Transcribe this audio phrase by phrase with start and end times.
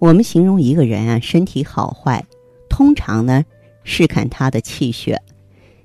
[0.00, 2.24] 我们形容一个人啊，身体好坏，
[2.70, 3.44] 通常呢
[3.84, 5.20] 是看他的气血，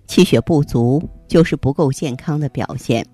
[0.08, 3.06] 气血不足就是不够健康的表现。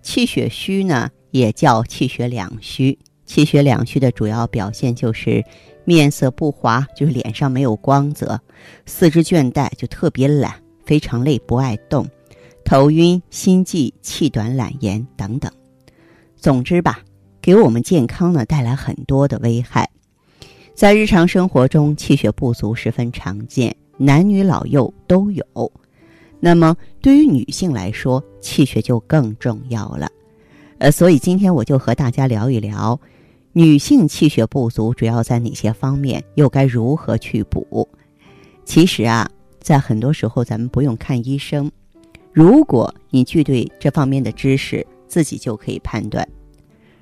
[0.00, 2.98] 气血虚呢，也叫气血两虚。
[3.26, 5.44] 气血两虚的主要表现就是
[5.84, 8.38] 面色不滑，就是脸上没有光泽；
[8.86, 10.54] 四肢倦怠，就特别懒，
[10.86, 12.02] 非常累，不爱动；
[12.64, 15.52] 头晕、心悸、气短、懒言等等。
[16.34, 17.00] 总之吧，
[17.42, 19.90] 给我们健康呢带来很多的危害。
[20.74, 25.44] 在日常生活中，气血不足十分常见，男女老幼都有。
[26.40, 30.10] 那么，对于女性来说，气血就更重要了。
[30.78, 32.98] 呃，所以今天我就和大家聊一聊，
[33.52, 37.88] 女性气血不足主要在哪些方面，又该如何去补？
[38.64, 41.70] 其实啊，在很多时候咱们不用看医生，
[42.32, 46.26] 如果你具备这方面的知识，自己就可以判断。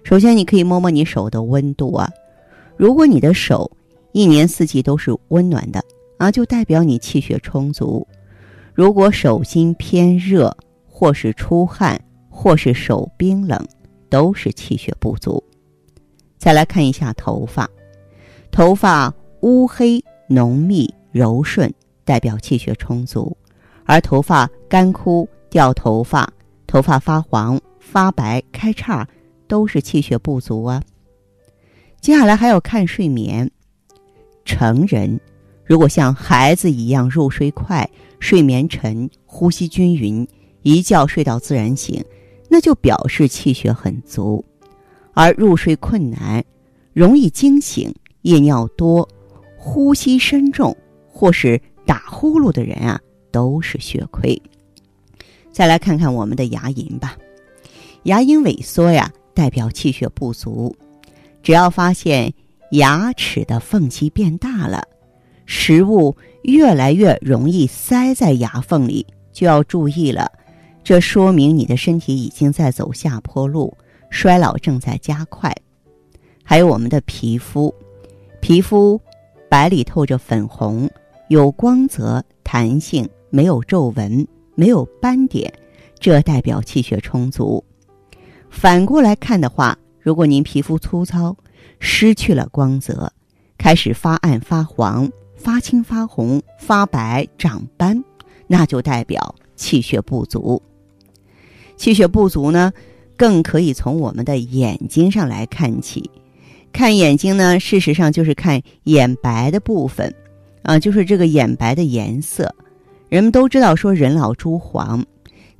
[0.04, 2.08] 首先，你可以摸摸你手的温度啊。
[2.82, 3.70] 如果你的手
[4.10, 5.80] 一年四季都是温暖的
[6.18, 8.04] 啊，就代表你气血充足；
[8.74, 10.52] 如果手心偏热，
[10.84, 11.96] 或是出汗，
[12.28, 13.64] 或是手冰冷，
[14.08, 15.40] 都是气血不足。
[16.38, 17.70] 再来看一下头发，
[18.50, 21.72] 头发乌黑浓密柔顺，
[22.04, 23.32] 代表气血充足；
[23.84, 26.28] 而头发干枯掉头发、
[26.66, 29.06] 头发发黄发白开叉，
[29.46, 30.82] 都是气血不足啊。
[32.02, 33.48] 接下来还要看睡眠。
[34.44, 35.20] 成人
[35.64, 40.26] 如果像孩子一样入睡快、睡眠沉、呼吸均匀，
[40.62, 42.04] 一觉睡到自然醒，
[42.48, 44.44] 那就表示气血很足；
[45.14, 46.44] 而入睡困难、
[46.92, 49.08] 容易惊醒、夜尿多、
[49.56, 50.76] 呼吸深重
[51.08, 54.42] 或是打呼噜的人啊，都是血亏。
[55.52, 57.16] 再来看看我们的牙龈吧，
[58.02, 60.74] 牙龈萎缩呀，代表气血不足。
[61.42, 62.32] 只要发现
[62.70, 64.82] 牙齿的缝隙变大了，
[65.44, 70.30] 食物越来越容易塞在牙缝里，就要注意了。
[70.84, 73.76] 这说明你的身体已经在走下坡路，
[74.08, 75.54] 衰老正在加快。
[76.44, 77.74] 还有我们的皮肤，
[78.40, 79.00] 皮肤
[79.48, 80.88] 白里透着粉红，
[81.28, 85.52] 有光泽、弹性，没有皱纹，没有斑点，
[85.98, 87.62] 这代表气血充足。
[88.48, 89.76] 反过来看的话。
[90.02, 91.36] 如果您皮肤粗糙，
[91.78, 93.12] 失去了光泽，
[93.56, 98.02] 开始发暗、发黄、发青、发红、发白、长斑，
[98.48, 100.60] 那就代表气血不足。
[101.76, 102.72] 气血不足呢，
[103.16, 106.10] 更可以从我们的眼睛上来看起。
[106.72, 110.12] 看眼睛呢，事实上就是看眼白的部分，
[110.62, 112.52] 啊，就是这个眼白的颜色。
[113.08, 115.04] 人们都知道说人老珠黄，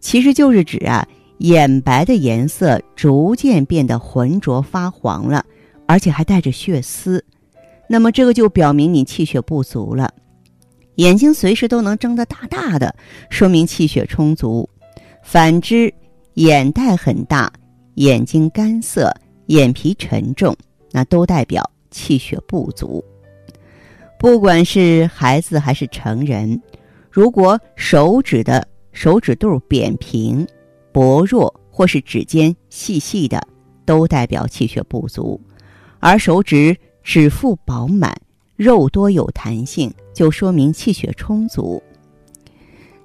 [0.00, 1.06] 其实就是指啊。
[1.42, 5.44] 眼白的颜色逐渐变得浑浊发黄了，
[5.86, 7.24] 而且还带着血丝，
[7.88, 10.08] 那么这个就表明你气血不足了。
[10.96, 12.94] 眼睛随时都能睁得大大的，
[13.28, 14.68] 说明气血充足；
[15.24, 15.92] 反之，
[16.34, 17.52] 眼袋很大、
[17.94, 19.12] 眼睛干涩、
[19.46, 20.54] 眼皮沉重，
[20.92, 23.04] 那都代表气血不足。
[24.16, 26.62] 不管是孩子还是成人，
[27.10, 30.46] 如果手指的手指肚扁平，
[30.92, 33.40] 薄弱或是指尖细细的，
[33.84, 35.40] 都代表气血不足；
[35.98, 38.14] 而手指指腹饱满、
[38.56, 41.82] 肉多有弹性，就说明气血充足。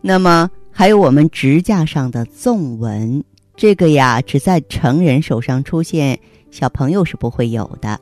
[0.02, 3.24] 那么还有我们指甲上的纵纹，
[3.56, 6.20] 这个呀只在成人手上出现，
[6.52, 8.00] 小朋友是不会有的。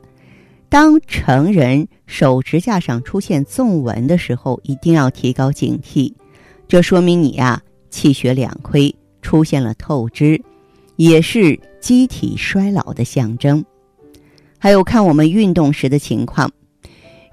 [0.68, 6.12] 当成人手指甲上出现纵纹的时候，一定要提高警惕，
[6.68, 8.94] 这说明你呀气血两亏。
[9.26, 10.40] 出现了透支，
[10.94, 13.64] 也是机体衰老的象征。
[14.56, 16.48] 还有看我们运动时的情况，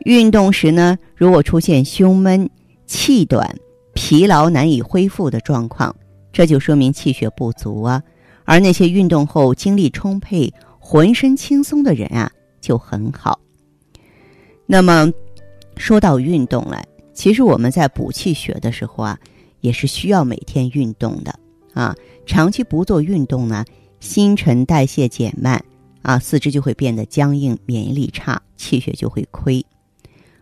[0.04, 2.50] 运动时呢，如果出现胸闷、
[2.88, 3.56] 气短、
[3.94, 5.96] 疲劳难以恢复的状况，
[6.32, 8.02] 这就说明气血不足啊。
[8.44, 13.40] 而那些运动后精力充沛、浑身轻松的人啊，就很好。
[14.66, 15.14] 那么，
[15.78, 19.20] 说到运动了，其实我们在补气血的时候啊，
[19.62, 21.40] 也是需要每天运动的。
[21.74, 23.66] 啊，长期不做运动呢，
[24.00, 25.64] 新陈代谢减慢，
[26.02, 29.66] 啊，四肢就会变得僵硬，免疫力差，气血就会亏。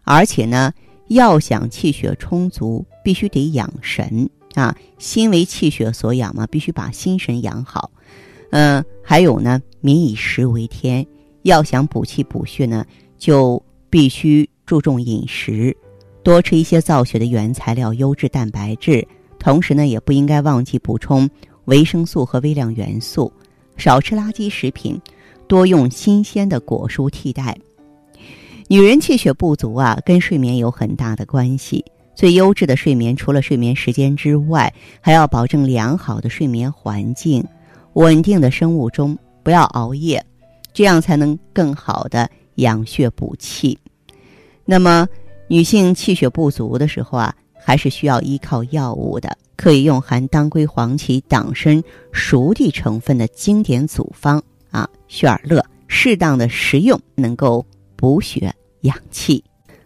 [0.03, 0.73] 而且呢，
[1.07, 4.75] 要想气血充足，必须得养神啊。
[4.97, 7.91] 心为气血所养嘛，必须把心神养好。
[8.49, 11.05] 嗯，还有呢，民以食为天，
[11.43, 12.85] 要想补气补血呢，
[13.17, 15.75] 就必须注重饮食，
[16.23, 19.07] 多吃一些造血的原材料、优质蛋白质。
[19.41, 21.27] 同时呢，也不应该忘记补充
[21.65, 23.33] 维生素和微量元素，
[23.75, 25.01] 少吃垃圾食品，
[25.47, 27.57] 多用新鲜的果蔬替代。
[28.67, 31.83] 女人气血不足啊，跟睡眠有很大的关系。
[32.13, 34.71] 最优质的睡眠，除了睡眠时间之外，
[35.01, 37.43] 还要保证良好的睡眠环境、
[37.93, 40.23] 稳定的生物钟，不要熬夜，
[40.71, 43.75] 这样才能更好的养血补气。
[44.65, 45.07] 那么，
[45.47, 51.81] 女性气血不足的时候啊，还是需要依靠药物的，可以用含当归、黄芪、党参、
[52.11, 54.41] 熟地成分的经典组方
[54.71, 57.65] 啊，血尔乐，适当的食用，能够
[57.95, 58.53] 补血。
[58.81, 59.43] 养气，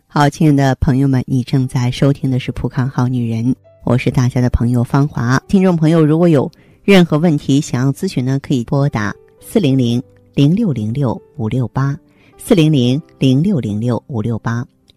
[0.07, 3.43] 好，亲爱的朋友们，你正在收听的是《浦康好女人》，
[3.83, 5.37] 我是大家的朋友芳华。
[5.49, 6.49] 听众朋友，如果有
[6.85, 10.01] 任何问题想要咨询呢，可以拨打四零零
[10.33, 11.93] 零六零六五六八
[12.37, 14.65] 四零零零六零六五六八，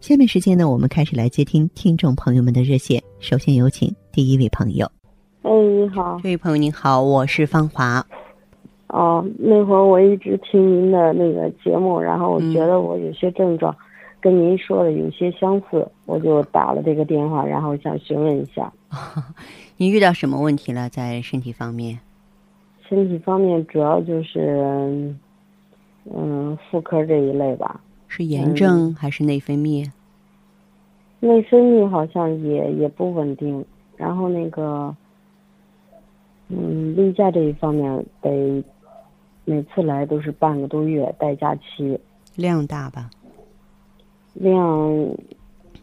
[0.00, 3.02] 下面时间呢，我们开始来接听听众朋友们的热线。
[3.18, 4.88] 首先有请第一位朋友。
[5.42, 8.06] 哎，你好，这位朋友您好，我是芳华。
[8.86, 13.76] 哦，那会儿我一直听您的那个节目，然后我觉得我有些症状
[14.20, 18.72] 跟您说的有些相似，我就打了这个电话，然后想询问一下。
[19.76, 20.88] 你遇到什么问题了？
[20.88, 21.98] 在身体方面？
[22.88, 25.12] 身体方面主要就是，
[26.14, 27.80] 嗯，妇科这一类吧。
[28.08, 29.88] 是炎症还是内分泌？
[31.20, 33.64] 内分泌好像也也不稳定，
[33.96, 34.96] 然后那个，
[36.48, 38.64] 嗯，例假这一方面得。
[39.44, 41.98] 每次来都是半个多月带假期，
[42.36, 43.08] 量大吧？
[44.34, 44.62] 量，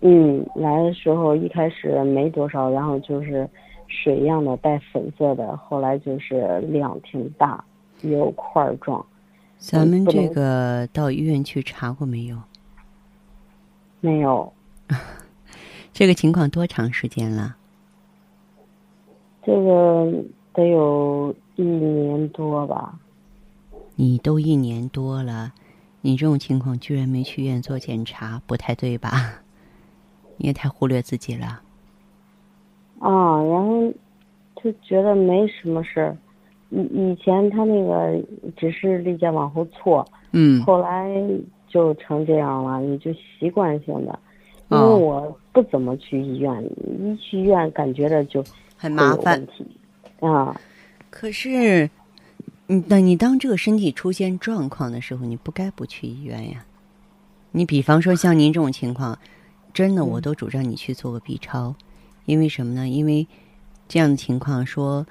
[0.01, 3.49] 嗯，来的时候一开始没多少，然后就是
[3.87, 7.65] 水样的带粉色的，后来就是量挺大，
[8.03, 9.03] 有块状。
[9.57, 12.37] 咱们这个到医院去查过没有？
[13.99, 14.53] 没有。
[15.91, 17.55] 这个情况多长时间了？
[19.41, 20.23] 这个
[20.53, 22.99] 得有一年多吧。
[23.95, 25.53] 你都一年多了，
[26.01, 29.41] 你这种情况居然没去医院做检查，不太对吧？
[30.37, 31.61] 你也太忽略自己了。
[32.99, 33.91] 啊，然后
[34.61, 36.17] 就觉得没什么事儿。
[36.75, 38.21] 以以前他那个
[38.55, 41.09] 只是例假往后错，嗯，后来
[41.67, 44.19] 就成这样了，也就习惯性的。
[44.69, 48.43] 因为我不怎么去医院，一去医院感觉着就
[48.77, 49.41] 很麻烦。
[50.19, 50.55] 啊，
[51.09, 51.89] 可是。
[52.67, 56.65] 你那你当这个身体出现状况的时候，你不该不去医院呀。
[57.51, 59.19] 你比方说像您这种情况，
[59.71, 61.75] 真的我都主张你去做个 B 超，
[62.25, 62.89] 因为什么呢？
[62.89, 63.27] 因为
[63.87, 65.05] 这样的情况说，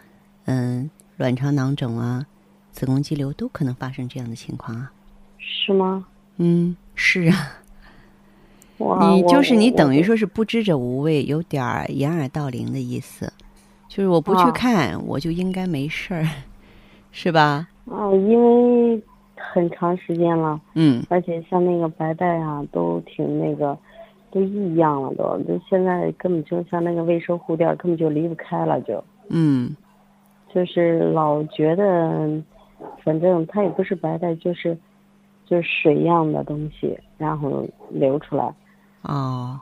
[0.47, 2.27] 嗯，卵巢囊肿啊、
[2.71, 4.93] 子宫肌瘤都可能发生这样的情况啊。
[5.39, 6.07] 是吗？
[6.37, 7.61] 嗯，是啊。
[9.13, 13.33] 你就是你等于说是不知者无畏，有点儿掩耳盗铃的意思，
[13.89, 16.27] 就是我不去看，我就应该没事儿。
[17.13, 17.69] 是吧？
[17.89, 19.01] 啊，因为
[19.37, 23.79] 很长时间了，嗯，而且像那个白带啊，都挺那个，
[24.33, 29.77] 都异样了，都，就现在根本就像那个卫生护垫，根本就离不开了，就，嗯，
[30.55, 32.31] 就是老觉得，
[33.03, 34.77] 反正它也不是白带，就是，
[35.45, 38.55] 就是水样的东西，然后流出来。
[39.03, 39.59] 哦，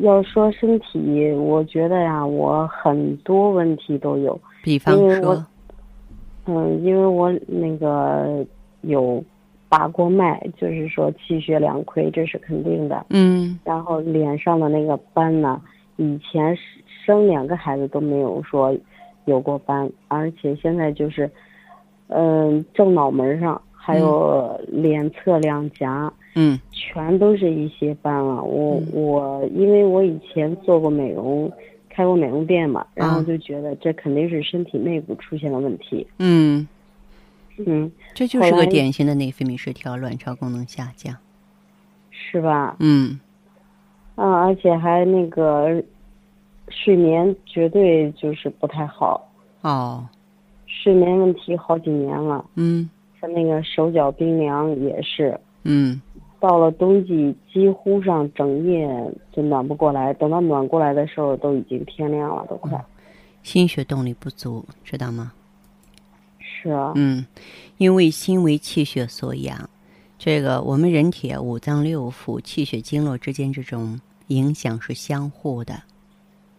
[0.00, 5.46] 要说身体，我觉得呀，我很多问题都有，比方说。
[6.44, 8.44] 嗯，因为我那个
[8.80, 9.22] 有
[9.68, 13.06] 把过脉，就是说气血两亏，这是肯定的。
[13.10, 13.56] 嗯。
[13.64, 15.62] 然后脸上的那个斑呢，
[15.98, 16.58] 以前
[17.06, 18.76] 生两个孩子都没有说
[19.24, 21.30] 有过斑，而且现在就是，
[22.08, 28.42] 嗯，正脑门上还有脸侧两颊，嗯，全都是一些斑了。
[28.42, 31.52] 我我因为我以前做过美容。
[31.94, 36.06] 开过美容店嘛，然后就觉得这肯定是身体内部出现了问题。
[36.18, 36.66] 嗯，
[37.58, 41.14] 嗯，这就是个典型的内分泌失调、卵巢功能下降，
[42.10, 42.76] 是吧？
[42.78, 43.20] 嗯，
[44.14, 45.84] 啊，而且还那个
[46.72, 49.28] 睡眠绝对就是不太好，
[49.60, 50.06] 哦，
[50.66, 52.44] 睡眠问题好几年了。
[52.56, 52.88] 嗯
[53.20, 56.00] 他那个手脚冰凉也是，嗯
[56.40, 58.88] 到了冬季几乎上整夜
[59.30, 62.84] 就暖不过来，等到暖过来的时候都已经天亮了，都快。
[63.44, 65.32] 心血动力不足，知道吗？
[66.40, 67.24] 是啊，嗯，
[67.76, 69.70] 因为心为气血所养，
[70.18, 75.80] 这个我们人体啊五脏六腑、气血经络之间这种影响是相互的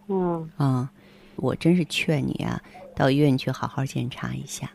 [0.08, 0.90] 嗯，啊、
[1.36, 2.60] 我真是劝你啊，
[2.94, 4.70] 到医院去好好检查一下。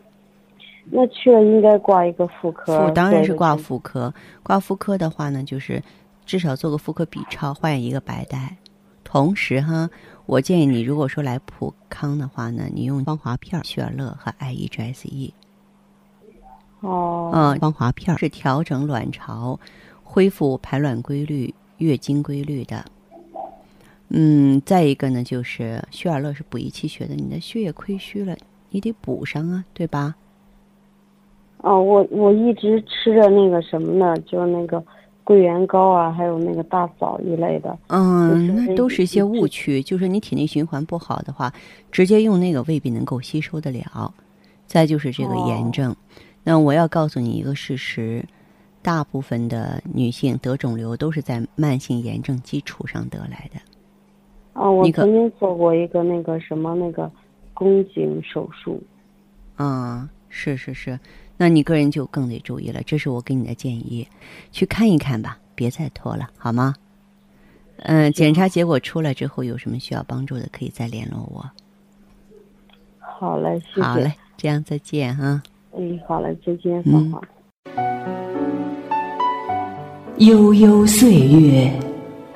[0.91, 2.87] 那去了应该挂一个妇科。
[2.87, 5.83] 妇当然是挂妇科，挂妇科的话呢，就是
[6.25, 8.57] 至少做个妇科 B 超，换一个白带。
[9.03, 9.89] 同时哈，
[10.25, 15.33] 我建议你，如果说来普康的话呢，你用芳华片儿、雪尔乐和 I E G S E。
[16.81, 19.59] 哦，嗯，芳华片儿是调整卵巢、
[20.03, 22.83] 恢复排卵规律、月经规律的。
[24.09, 28.35] 嗯，再一个呢，就是雪尔乐是补益气血的，你的血液亏虚了，
[28.69, 30.15] 你得补上啊，对吧？
[31.61, 34.83] 哦，我我一直吃着那个什么呢，就是那个
[35.23, 37.77] 桂圆糕啊，还有那个大枣一类的。
[37.87, 41.53] 嗯，就是那都是一些误区，就是你体内循环不好的话，
[41.91, 44.13] 直接用那个未必能够吸收得了。
[44.65, 45.95] 再就是这个炎哦症，
[46.43, 48.23] 那我要告诉你一个事实：
[48.81, 53.59] 大部分的女性得肿瘤都是在慢性炎症基础上得来的。
[54.59, 57.09] 啊，我曾经做过一个那个什么那个
[57.53, 58.81] 宫颈手术。
[59.55, 60.99] 啊、是是是，
[61.37, 62.81] 那你个人就更得注意了。
[62.85, 64.05] 这是我给你的建议，
[64.51, 66.75] 去看一看吧，别再拖了，好吗？
[67.83, 71.49] 嗯、检查结果出来之后，有什么需要帮助的，可以再联络我。
[72.99, 73.81] 好嘞，谢谢。
[73.81, 75.41] 好嘞，这样再见哈。
[75.77, 77.21] 嗯，好嘞，再见，嗯芳华。
[80.17, 81.71] 悠悠岁月，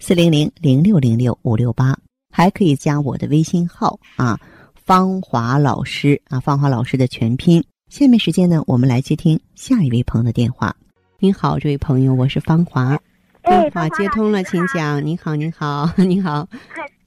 [0.00, 1.96] 四零零零六零六五六八，
[2.32, 4.38] 还可以加我的微信号啊，
[4.74, 7.64] 芳华老师啊，芳华老师的全拼。
[7.88, 10.74] 下面时间呢，我们来接听下一位朋友的电话。
[11.20, 12.98] 您好，这位朋友，我是芳华。
[13.42, 15.04] 哎电话接通了，请讲。
[15.04, 16.44] 您好，您好，您好。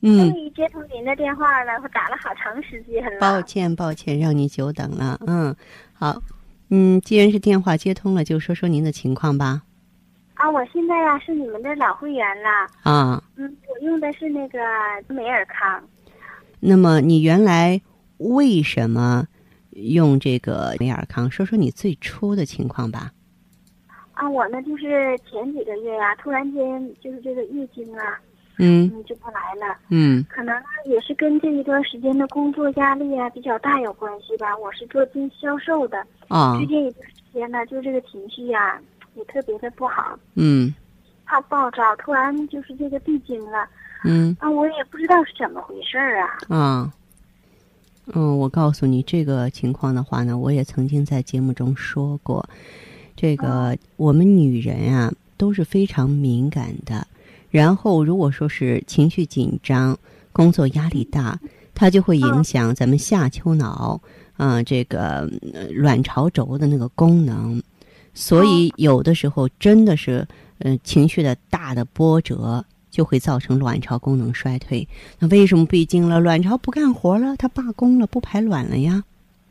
[0.01, 3.19] 终，于接通您的电话了，我打了好长时间了。
[3.19, 5.19] 抱歉，抱歉，让您久等了。
[5.27, 5.53] 嗯，
[5.91, 6.21] 好，
[6.69, 9.61] 嗯，既然是电话接通了，就说说您的情况吧。
[10.47, 12.49] 啊，我现在呀是你们的老会员了。
[12.83, 14.59] 啊，嗯，我用的是那个
[15.09, 15.83] 美尔康。
[16.61, 17.81] 那么你原来
[18.19, 19.27] 为什么
[19.71, 21.29] 用这个美尔康？
[21.29, 23.11] 说说你最初的情况吧。
[24.13, 28.17] 啊，我呢就是前几个月呀，突然间就是这个月经啊，
[28.57, 29.77] 嗯嗯，就不来了。
[29.89, 34.57] 嗯可能呢也是跟这一段时间的工作压力啊比较大有关系吧。
[34.57, 38.79] 我是做经销售的，哦最近一段时间呢，就这个情绪呀
[39.17, 40.73] 也特别的不好，嗯
[41.25, 43.67] 怕暴躁，突然就是这个闭经了。
[44.05, 46.29] 嗯啊，我也不知道是怎么回事儿啊。
[46.47, 46.93] 啊。
[48.13, 52.47] 嗯，我告诉你这个情况的话呢，我也曾经在节目中说过，
[53.17, 57.05] 这个我们女人啊都是非常敏感的。
[57.49, 59.97] 然后如果说是情绪紧张、
[60.31, 61.37] 工作压力大，
[61.75, 63.99] 它就会影响咱们下丘脑
[64.37, 67.61] 啊、这个呃卵巢轴的那个功能。
[68.17, 74.87] 所以有的时候真的是，呃，情绪的大的波折就会造成卵巢功能衰退。
[75.19, 76.19] 那为什么闭经了？
[76.19, 79.03] 卵巢不干活了，它罢工了，不排卵了呀？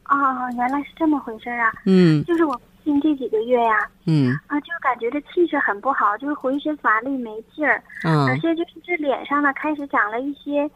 [0.09, 0.17] 哦，
[0.57, 1.73] 原来是这么回事儿啊！
[1.85, 10.69] 嗯就是我近这几个月呀、嗯啊，就感觉这气色很不好，就是浑身乏力没劲儿，啊而，且就是这脸上呢开始长了一些，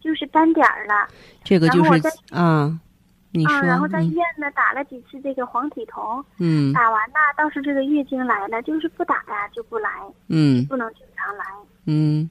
[0.00, 1.08] 就是斑点儿了。
[1.42, 2.80] 这个就是然后我在啊，
[3.36, 9.90] 你说，啊，然后在医嗯院呢打了几次这个黄体酮，嗯打完呢倒是这个月经来了，就是不打呀就不来，
[10.28, 11.44] 嗯不能经常来。
[11.84, 12.28] 嗯，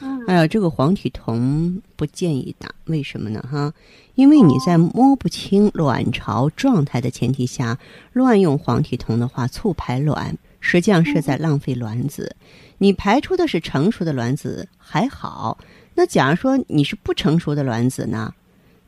[0.00, 3.44] 嗯，哎呀，这个黄体酮不建议打，为什么呢？
[3.50, 3.72] 哈，
[4.14, 7.78] 因为你在摸不清卵巢状态的前提下，
[8.12, 12.36] 乱用黄体酮的话，促排卵，实际上是在浪费卵子。
[12.78, 15.56] 你排出的是成熟的卵子还好，
[15.94, 18.32] 那假如说你是不成熟的卵子呢？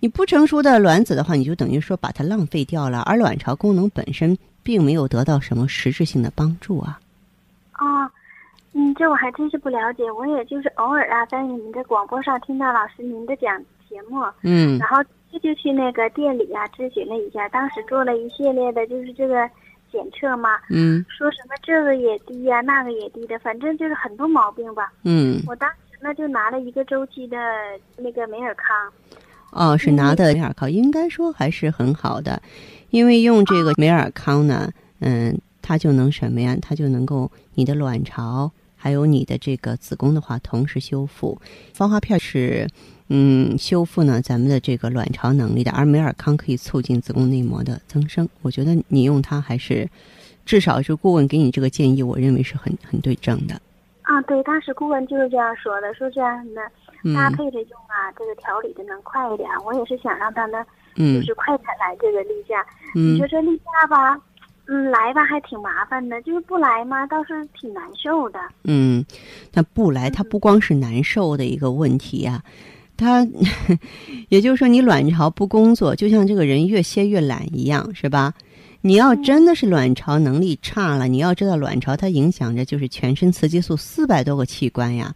[0.05, 7.01] 你不成熟的卵子的话，你就等于说把它浪费掉了，而卵巢功能本身并没有得到什么实质性的帮助啊。
[7.73, 8.05] 啊，
[8.75, 13.59] 嗯，这我还真是不了解，我也就是偶尔啊，在你们的广播上听到老师您的讲
[13.89, 19.49] 节目，嗯然后这就去那个店里啊咨询了一下，当时做了一系列的就是这个
[19.91, 24.93] 检测嘛，嗯说什么这个也低呀、那个也低的，反正就是很多毛病吧。
[25.03, 27.39] 嗯，我当时呢就拿了一个周期的
[27.97, 28.93] 那个美尔康，
[29.55, 32.43] 哦，是拿的美尔康，应该说还是很好的，
[32.91, 36.57] 因为用这个美尔康呢，嗯，它就能什么呀？
[36.61, 41.41] 它就能够你的卵巢还有你的这个子宫的话同时修复。
[41.73, 42.69] 芳华片是
[43.09, 48.29] 嗯修复呢咱们的这个卵巢能力的，而美尔康可以促进子宫内膜的增生。
[48.43, 49.89] 我觉得你用它还是
[50.45, 53.55] 至少是顾问给你这个建议，我认为是很很对症的。
[54.03, 59.49] 啊，对，当时顾问就是这样说的，说这样的嗯搭配着用啊，这个调理的能快一点。
[59.67, 60.63] 我也是想让他呢，
[60.97, 62.65] 就嗯是快点来这个例假。
[62.95, 64.19] 嗯你说这例假吧，
[64.67, 68.39] 嗯，来吧还挺麻烦的，就是不来嘛，倒是挺难受的。
[68.63, 69.05] 嗯，
[69.53, 72.43] 那不来，它不光是难受的一个问题呀、
[72.97, 73.27] 他
[74.31, 78.33] 也就是说，你卵巢不工作，就像这个人越歇越懒一样，是吧？
[78.81, 85.15] 你要真的是卵巢能力差了，你要知道，卵巢它影响着就是全身雌激素四百多个器官呀，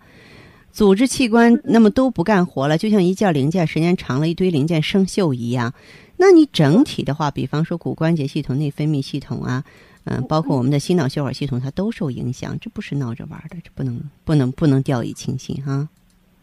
[0.71, 5.73] 组织器官那么都不干活了，就像一件零件时间长了，一堆零件生锈一样。
[6.17, 9.65] 那你整体的话，比方说骨关节系统、内分泌系统啊，
[10.05, 12.59] 嗯、包括我们的心脑血管系统，它都受影响。
[12.61, 15.89] 这不是闹着玩的，这不能不能不能掉以轻心哈。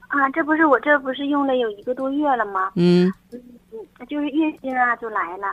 [0.08, 2.72] 啊，这不是我这不是用了有一个多月了吗？
[2.76, 3.40] 嗯，嗯，
[4.08, 5.48] 就是月经啊就来了。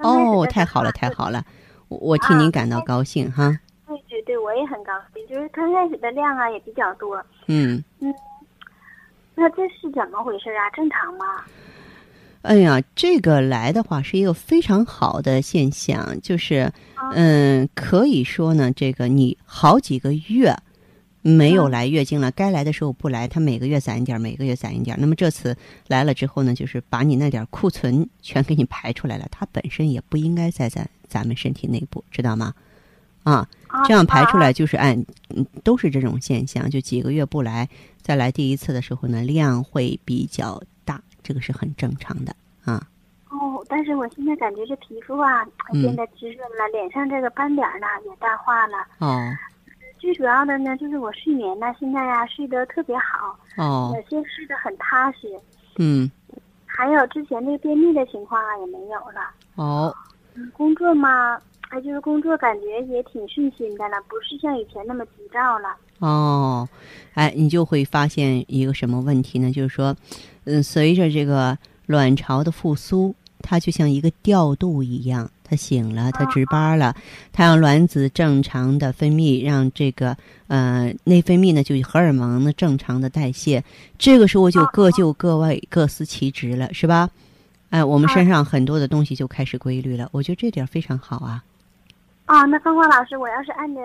[0.00, 1.44] 哦，太好了，啊太好了，
[1.88, 3.58] 我我替您感到高兴哈。
[3.86, 7.24] 对对对，我也很高兴，就是刚开始的量啊也比较多。
[7.48, 7.82] 嗯，
[9.34, 10.70] 那这是怎么回事啊？
[10.76, 11.24] 正常吗？
[12.42, 16.72] 哎呀，这个来的话是一个非常好的现象，就是，
[17.12, 20.54] 嗯，可以说呢，这个你好几个月
[21.20, 25.00] 没有来月经了，该来的时候不来，它每个月攒一点儿，每个月攒一点儿。
[25.00, 25.56] 那么这次
[25.88, 32.54] 来了之后呢，就是把你那点儿库存全给你排出来了，它本身也不应该在咱咱们身体内部，知道吗？
[33.24, 33.48] 啊，啊
[33.86, 34.96] 这样排出啊来就是按，
[35.34, 37.68] 嗯，都是这种现象，就几个月不来，
[38.00, 42.82] 再来第一次的时候呢，量会比较大，这个是很正常的啊。
[43.30, 48.76] 哦，但是我现在感觉这皮肤啊嗯变得滋润了，脸上这个斑点儿呢也淡化了。
[48.98, 49.30] 哦
[49.98, 55.28] 最主要的呢，就是我睡眠呢，现在呀、睡得特别好，哦有些睡得很踏实。
[55.76, 56.10] 嗯
[56.64, 59.30] 还有之前那个便秘的情况啊也没有了。
[59.56, 59.92] 哦
[60.34, 61.36] 嗯，工作嘛，
[61.70, 65.76] 哎，就是工作感觉也挺顺心的了，不是像以前那么急躁了。
[65.98, 66.66] 哦，
[67.12, 69.52] 哎，你就会发现一个什么问题呢？
[69.52, 69.94] 就是说，
[70.44, 76.96] 嗯，随着这个卵巢的复苏，它就像一个调度一样，它醒了，它值班了，
[77.32, 83.62] 它让卵子正常的分泌，让这个呃内分泌呢，就荷尔蒙呢正常的代谢，
[83.98, 87.10] 这个时候就各就各位，各司其职了，是吧？
[87.68, 91.44] 哎，我们身上很多的东西就开始规律了，我觉得这点非常好啊。
[92.28, 93.80] 啊，那芳华老师，我要是按着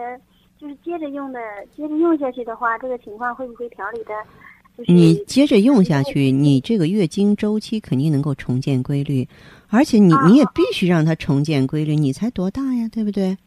[0.59, 1.39] 就是接着用的，
[1.75, 4.13] 接着用下去的话，这个情况会不会调理的？
[4.77, 9.25] 就是你接着用下去，你这个月经周期肯定能够重建规律，
[9.69, 13.37] 而且你啊你也必须让它重建规律，你才多大呀，对不对？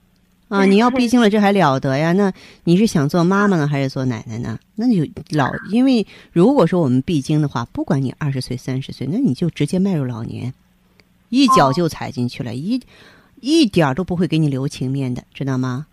[0.48, 2.12] 啊， 你要闭经了，这还了得呀？
[2.12, 2.32] 那
[2.64, 4.58] 你是想做妈妈呢，还是做奶奶呢？
[4.76, 10.54] 那你就老，因为如果说我们闭经的话，不管你二十岁、三十岁，那你就直接迈入老年，
[11.28, 12.80] 一脚哦就踩进去了，一
[13.40, 15.86] 一点儿都不会给你留情面的，知道吗？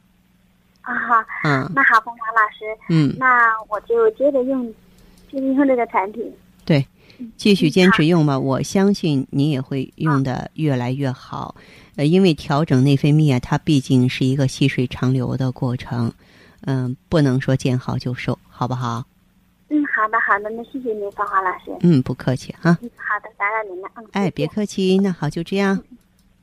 [0.82, 4.66] 啊哈，啊，那好，芳华老师，嗯，那我就接着用，
[5.32, 6.30] 接着用这个产品。
[6.66, 6.86] 对，
[7.38, 11.56] 继续坚嗯持用吧，我相信你也会用的越来越好。
[11.96, 16.12] 呃，因为调整内分泌啊，它毕竟是一个细水长流的过程，
[16.66, 19.06] 嗯、不能说见好就收，好不好？
[19.70, 21.72] 嗯，好的好的，那谢谢您，芳华老师。
[21.82, 22.78] 嗯，不客气哈。
[22.82, 23.90] 嗯，好的，打扰您了。
[23.96, 25.82] 嗯，哎，别客气，那好，就这样。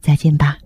[0.00, 0.60] 再见吧。